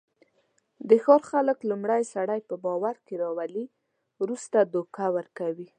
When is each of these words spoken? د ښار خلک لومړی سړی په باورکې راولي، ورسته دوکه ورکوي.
د 0.89 0.91
ښار 1.03 1.21
خلک 1.31 1.57
لومړی 1.71 2.03
سړی 2.13 2.39
په 2.49 2.55
باورکې 2.63 3.13
راولي، 3.23 3.65
ورسته 4.21 4.57
دوکه 4.73 5.05
ورکوي. 5.17 5.67